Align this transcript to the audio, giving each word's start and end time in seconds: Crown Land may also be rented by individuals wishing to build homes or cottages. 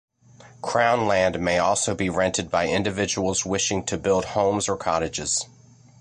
Crown 0.63 1.05
Land 1.05 1.39
may 1.39 1.59
also 1.59 1.93
be 1.93 2.09
rented 2.09 2.49
by 2.49 2.67
individuals 2.67 3.45
wishing 3.45 3.83
to 3.85 3.99
build 3.99 4.25
homes 4.25 4.67
or 4.67 4.75
cottages. 4.75 5.45